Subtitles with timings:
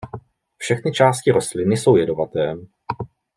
[0.57, 2.57] Všechny části rostliny jsou jedovaté.